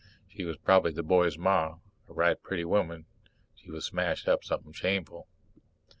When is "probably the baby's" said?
0.57-1.37